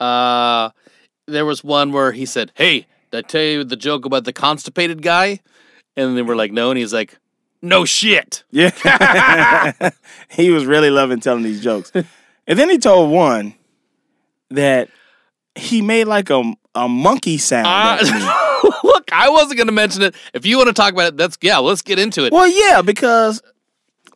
[0.00, 0.70] Uh,
[1.26, 4.32] there was one where he said, "Hey, did I tell you the joke about the
[4.32, 5.40] constipated guy?"
[5.98, 7.18] And they were like, "No," and he's like,
[7.60, 9.72] "No shit." yeah.
[10.30, 11.90] he was really loving telling these jokes.
[11.94, 13.54] And then he told one
[14.50, 14.88] that
[15.54, 17.66] he made like a, a monkey sound.
[17.66, 17.98] Uh,
[18.84, 20.14] look, I wasn't gonna mention it.
[20.32, 21.58] If you want to talk about it, that's yeah.
[21.58, 22.32] Let's get into it.
[22.32, 23.42] Well, yeah, because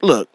[0.02, 0.30] look,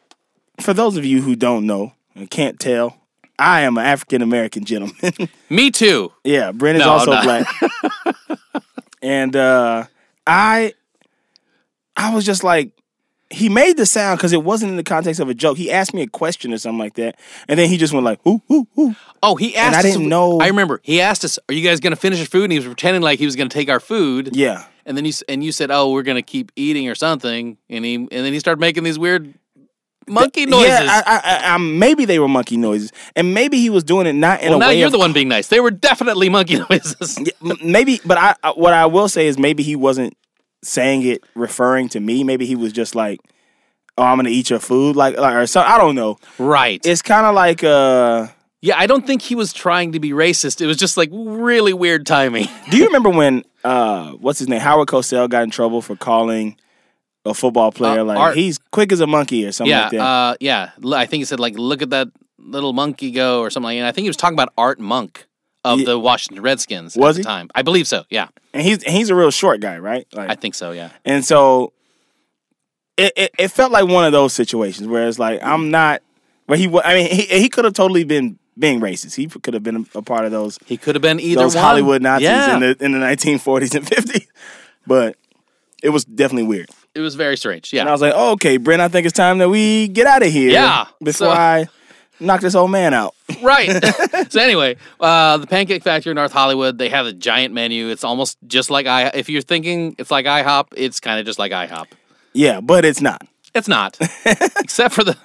[0.59, 2.97] for those of you who don't know and can't tell,
[3.39, 5.13] I am an African American gentleman.
[5.49, 6.11] Me too.
[6.23, 7.47] yeah, Brent is No, also black.
[9.01, 9.85] and uh
[10.25, 10.73] I
[11.97, 12.71] I was just like
[13.29, 15.57] he made the sound because it wasn't in the context of a joke.
[15.57, 18.25] He asked me a question or something like that, and then he just went like,
[18.25, 19.75] "Ooh, ooh, ooh." Oh, he asked.
[19.75, 22.27] I us- didn't know- I remember he asked us, "Are you guys gonna finish your
[22.27, 24.29] food?" And he was pretending like he was gonna take our food.
[24.33, 27.83] Yeah, and then you and you said, "Oh, we're gonna keep eating or something," and
[27.83, 29.33] he and then he started making these weird
[30.07, 30.69] monkey noises.
[30.69, 34.07] Yeah, I, I, I, I, maybe they were monkey noises, and maybe he was doing
[34.07, 35.47] it not in well, a now way you're of the one being nice.
[35.49, 37.19] They were definitely monkey noises.
[37.61, 40.15] Maybe, but I, I what I will say is maybe he wasn't
[40.63, 42.23] saying it referring to me.
[42.23, 43.19] Maybe he was just like,
[43.97, 45.71] "Oh, I'm gonna eat your food," like, like or something.
[45.71, 46.17] I don't know.
[46.39, 46.83] right.
[46.85, 48.27] It's kind of like uh.
[48.61, 50.61] yeah, I don't think he was trying to be racist.
[50.61, 52.47] It was just like really weird timing.
[52.71, 56.57] Do you remember when uh, what's his name, Howard Cosell got in trouble for calling
[57.25, 59.91] a football player Uh, like Art- he's quick as a monkey or something yeah, like
[59.91, 59.99] that?
[60.01, 60.71] uh, yeah.
[60.93, 62.07] I think he said like, "Look at that
[62.39, 63.75] little monkey go" or something like.
[63.75, 63.79] that.
[63.79, 65.26] And I think he was talking about Art Monk
[65.73, 65.85] of Yeah.
[65.85, 67.23] the Washington Redskins Was at he?
[67.23, 67.49] the time.
[67.55, 68.03] I believe so.
[68.09, 70.07] Yeah, and he's and he's a real short guy, right?
[70.13, 70.71] Like, I think so.
[70.71, 70.89] Yeah.
[71.05, 71.73] And so
[72.97, 76.01] it, it, it felt like one of those situations where it's like I'm not
[76.45, 79.15] where he I mean he he could have totally been being racist.
[79.15, 81.63] He could have been a part of those He could have been either those one.
[81.63, 82.53] Hollywood Nazis Yeah.
[82.55, 84.25] in the in the 1940s and 50s.
[84.87, 85.15] But
[85.83, 86.69] it was definitely weird.
[86.95, 87.71] it was very strange.
[87.71, 87.81] Yeah.
[87.81, 90.23] And I was like, oh, okay, Brent, I think it's time that we get out
[90.23, 90.49] of here.
[90.49, 91.67] Yeah, Before so- I
[92.19, 93.15] knock this old man out.
[93.41, 93.83] right.
[94.29, 97.89] so anyway, uh, the Pancake Factory in North Hollywood, they have a giant menu.
[97.89, 99.07] It's almost just like I.
[99.13, 101.87] If you're thinking it's like IHOP, it's kind of just like IHOP.
[102.33, 103.25] Yeah, but it's not.
[103.55, 103.97] It's not,
[104.59, 105.17] except for the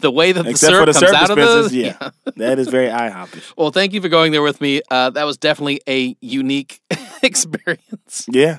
[0.00, 1.76] the way that the Except syrup for the comes syrup out of the.
[1.76, 2.10] yeah.
[2.36, 3.54] that is very IHOPish.
[3.56, 4.82] Well, thank you for going there with me.
[4.90, 6.80] Uh, that was definitely a unique
[7.22, 8.26] experience.
[8.28, 8.58] Yeah.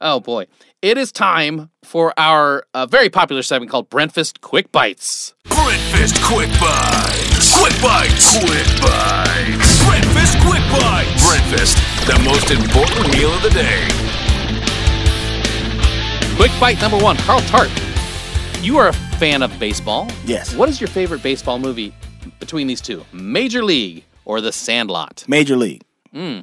[0.00, 0.46] Oh boy,
[0.82, 5.34] it is time for our uh, very popular segment called Breakfast Quick Bites.
[5.44, 7.56] Breakfast Quick Bites.
[7.56, 8.38] Quick Bites.
[8.38, 9.84] Quick Bites.
[9.84, 11.26] Breakfast Quick Bites.
[11.28, 13.86] Breakfast, the most important meal of the day.
[16.36, 17.70] Quick bite number one, Carl Tart.
[18.60, 20.08] You are a fan of baseball.
[20.24, 20.54] Yes.
[20.56, 21.94] What is your favorite baseball movie
[22.40, 23.04] between these two?
[23.12, 25.24] Major League or The Sandlot?
[25.28, 25.82] Major League.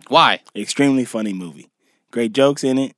[0.08, 0.41] Why?
[0.56, 1.69] Extremely funny movie.
[2.12, 2.93] Great jokes in it.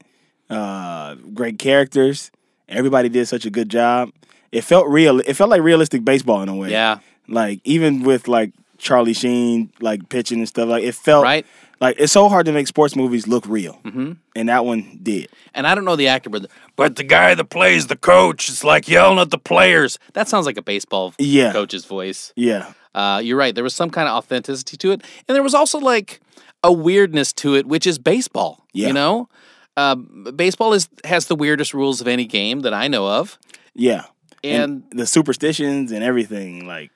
[0.49, 2.31] Uh, great characters.
[2.69, 4.11] Everybody did such a good job.
[4.51, 5.19] It felt real.
[5.19, 6.69] It felt like realistic baseball in a way.
[6.71, 6.99] Yeah.
[7.27, 11.45] Like even with like Charlie Sheen like pitching and stuff like it felt Right.
[11.79, 13.79] like it's so hard to make sports movies look real.
[13.83, 14.13] Mm-hmm.
[14.35, 15.29] And that one did.
[15.53, 18.49] And I don't know the actor, but the, but the guy that plays the coach
[18.49, 19.97] is like yelling at the players.
[20.13, 21.51] That sounds like a baseball Yeah.
[21.53, 22.33] coach's voice.
[22.35, 22.73] Yeah.
[22.93, 23.55] Uh, you're right.
[23.55, 26.21] There was some kind of authenticity to it, and there was also like
[26.63, 28.65] a weirdness to it, which is baseball.
[28.73, 28.87] Yeah.
[28.87, 29.29] You know,
[29.75, 33.39] Uh, baseball is has the weirdest rules of any game that I know of.
[33.73, 34.05] Yeah.
[34.43, 36.91] And, the superstitions and everything, like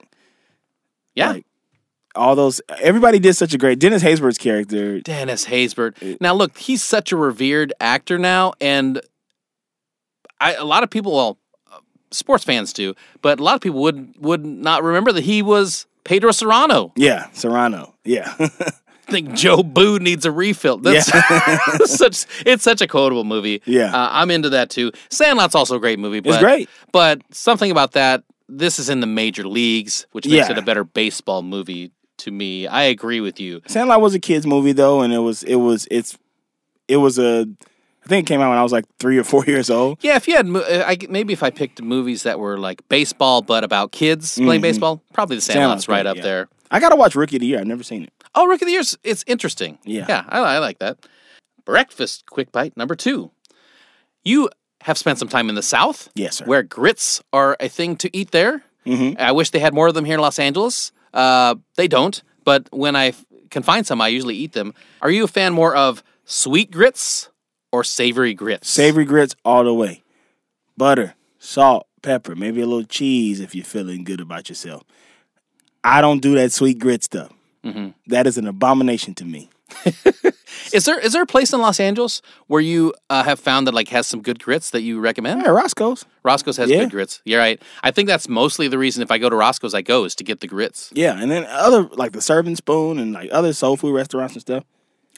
[1.15, 1.45] yeah, like,
[2.13, 4.99] all those everybody did such a great Dennis Haysbert's character.
[4.99, 6.19] Dennis Haysbert.
[6.19, 9.01] Now look, he's such a revered actor now, and
[10.39, 11.37] I, a lot of people, well,
[12.11, 15.87] sports fans do, but a lot of people would would not remember that he was
[16.03, 16.91] Pedro Cerrano.
[16.95, 17.93] Yeah, Cerrano.
[18.03, 18.35] Yeah.
[19.09, 20.77] Think Jobu needs a refill.
[20.77, 21.07] That's
[21.97, 23.61] such it's such a quotable movie.
[23.65, 23.93] Yeah.
[23.93, 24.91] uh, I'm into that too.
[25.09, 26.19] Sandlot's also a great movie.
[26.19, 26.69] But, great.
[26.91, 28.23] but something about that.
[28.49, 30.51] This is in the major leagues, which makes Yeah.
[30.53, 32.67] it a better baseball movie to me.
[32.67, 33.61] I agree with you.
[33.67, 36.17] Sandlot was a kids movie though, and it was it was it's
[36.87, 37.47] it was a
[38.05, 39.97] I think it came out when I was like three or four years old.
[40.01, 43.41] Yeah, if you had, uh, I, maybe if I picked movies that were like baseball
[43.41, 46.23] but about kids playing baseball, probably the Sandlot's, Sandlot's right up yeah.
[46.23, 46.49] there.
[46.71, 47.59] I gotta watch Rookie of the Year.
[47.59, 48.13] I've never seen it.
[48.37, 49.79] Oh, Rookie of the Year's it's interesting.
[49.83, 50.05] Yeah.
[50.07, 50.97] yeah, I, I like that.
[51.65, 53.31] Breakfast quick bite number two.
[54.23, 54.49] You
[54.81, 56.45] have spent some time in the South, Yes, sir.
[56.45, 58.63] where grits are a thing to eat there.
[58.85, 59.19] Mm-hmm.
[59.19, 60.91] I wish they had more of them here in Los Angeles.
[61.13, 63.13] Uh, they don't, but when I
[63.49, 64.73] can find some, I usually eat them.
[65.01, 67.29] Are you a fan more of sweet grits
[67.71, 68.69] or savory grits?
[68.69, 70.03] Savory grits all the way.
[70.77, 74.83] Butter, salt, pepper, maybe a little cheese if you're feeling good about yourself.
[75.83, 77.31] I don't do that sweet grit stuff.
[77.67, 77.87] Mm-hmm.
[78.07, 79.49] That is an abomination to me.
[80.73, 83.73] Is there is there a place in Los Angeles where you uh, have found that
[83.73, 85.43] like has some good grits that you recommend?
[85.43, 86.05] Hey, Roscoe's.
[86.23, 86.79] Roscoe's has Yeah.
[86.79, 87.21] good grits.
[87.25, 87.61] You're right.
[87.83, 90.23] I think that's mostly the reason if I go to Roscoe's, I go is to
[90.23, 90.89] get the grits.
[90.93, 94.41] Yeah, and then other like the Serving Spoon and like other soul food restaurants and
[94.41, 94.63] stuff.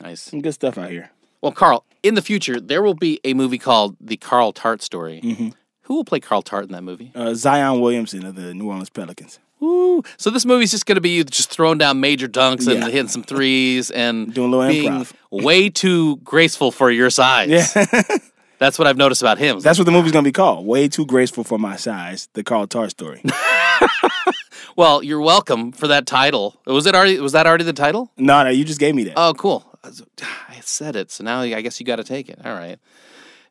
[0.01, 0.21] Nice.
[0.21, 1.12] Some good stuff out here.
[1.41, 5.21] Well, Carl, in the future there will be a movie called The Carl Tart Story.
[5.23, 5.49] Mm-hmm.
[5.83, 7.12] Who will play Carl Tart in that movie?
[7.15, 9.39] Uh, Zion Williamson of the New Orleans Pelicans.
[9.59, 10.03] Woo!
[10.17, 12.89] So this movie's just going to be you just throwing down major dunks and Yeah.
[12.89, 15.13] hitting some threes and Doing a little being improv.
[15.31, 17.49] way too graceful for your size.
[17.75, 18.01] Yeah,
[18.59, 19.59] That's what I've noticed about him.
[19.61, 20.65] that's what the movie's gonna be called.
[20.65, 22.27] Way too graceful for my size.
[22.33, 23.21] The Carl Tart story.
[24.75, 26.59] well, you're welcome for that title.
[26.65, 27.19] Was it already?
[27.19, 28.11] Was that already the title?
[28.17, 29.13] no, no, you just gave me that.
[29.15, 29.65] Oh, cool.
[29.83, 32.39] I said it, so now I guess you got to take it.
[32.45, 32.77] All right.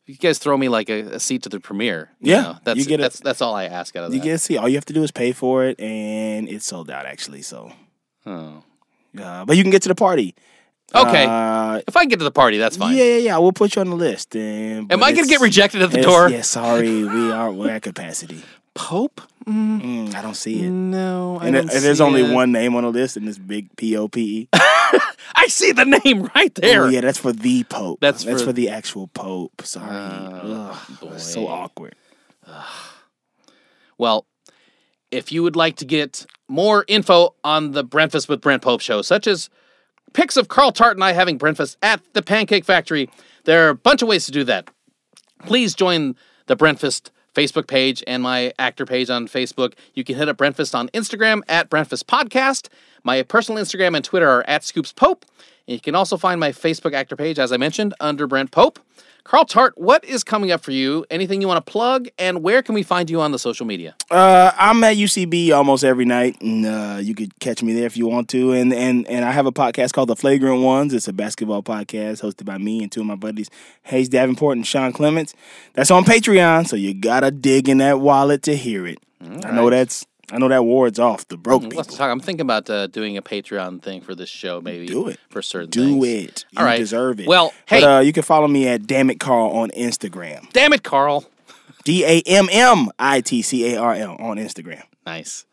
[0.09, 2.09] You guys throw me like a, a seat to the premiere.
[2.21, 4.21] you Yeah, know, that's you get a- that's that's all I ask out of you
[4.21, 4.25] that.
[4.25, 4.57] get to see.
[4.57, 7.43] All you have to do is pay for it, and it's sold out actually.
[7.43, 7.71] So,
[8.25, 8.63] Oh.
[9.23, 10.35] uh, but you can get to the party.
[10.95, 11.27] Okay.
[11.29, 12.97] Uh, if I get to the party, that's fine.
[12.97, 13.39] Yeah, yeah, yeah.
[13.39, 14.35] We'll put you on the list.
[14.35, 16.31] And, Am I gonna get rejected at the door?
[16.31, 18.43] Yeah, sorry, we are we're at capacity.
[18.79, 19.21] Pope?
[19.45, 20.71] Mm, I don't see it.
[20.71, 22.33] No, I And, it- and there's only it.
[22.33, 24.49] one name on the list, and it's big P O P E.
[25.35, 26.85] I see the name right there.
[26.85, 27.99] Oh, yeah, that's for the Pope.
[28.01, 29.63] That's that's for- for, the actual Pope.
[29.65, 31.17] Sorry, Ugh, boy.
[31.17, 31.95] so awkward.
[33.99, 34.27] Well,
[35.11, 39.03] if you would like to get more info on the Breakfast with Brent Pope show,
[39.03, 39.51] such as
[40.13, 43.11] pics of Carl Tart and I having breakfast at the Pancake Factory,
[43.45, 44.71] there are a bunch of ways to do that.
[45.47, 46.15] Please join
[46.47, 49.75] the Breakfast Facebook page and my actor page on Facebook.
[49.95, 52.69] You can hit up Breakfast on Instagram at Breakfast Podcast.
[53.05, 55.25] My personal Instagram and Twitter are at Scoops Pope.
[55.69, 58.81] And you can also find my Facebook actor page, as I mentioned, under Brent Pope.
[59.29, 61.05] Carl Tart, what is coming up for you?
[61.11, 62.09] Anything you want to plug?
[62.17, 63.95] And where can we find you on the social media?
[64.11, 67.95] Uh, I'm at UCB almost every night, and uh, you could catch me there if
[67.95, 68.53] you want to.
[68.53, 70.95] And and and I have a podcast called The Flagrant Ones.
[70.95, 73.51] It's a basketball podcast hosted by me and two of my buddies,
[73.83, 75.35] Hayes Davenport and Sean Clements.
[75.75, 78.99] That's on Patreon, so you gotta dig in that wallet to hear it.
[79.21, 81.79] I know that's I know that ward's off the broke people.
[81.79, 82.11] Let's talk.
[82.11, 84.87] I'm thinking about uh, doing a Patreon thing for this show, maybe.
[84.87, 85.19] Do it.
[85.31, 86.07] for certain Do things.
[86.29, 86.45] it.
[86.53, 86.77] You All right.
[86.79, 87.27] deserve it.
[87.29, 90.53] Well, hey, But uh, you can follow me at Dammit Carl on Instagram.
[90.53, 91.25] damn it, Carl.
[91.85, 94.83] D A M M I T C A R L on Instagram.
[95.07, 95.47] Nice.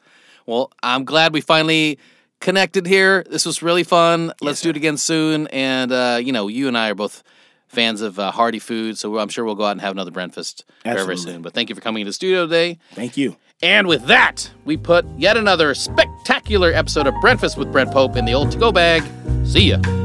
[0.45, 1.97] Well, I'm glad we finally
[2.41, 3.23] connected here.
[3.29, 4.33] This was really fun.
[4.41, 5.47] Let's do it again soon.
[5.47, 7.23] And uh, you know, you and I are both
[7.69, 10.65] fans of uh, hearty food, so I'm sure we'll go out and have another breakfast
[10.83, 11.41] very soon.
[11.41, 12.79] But thank you for coming to the studio today.
[12.93, 13.37] Thank you.
[13.65, 18.23] And with that, we put yet another spectacular episode of Breakfast with Brent Pope in
[18.23, 19.01] the old to-go bag.
[19.43, 20.04] See ya.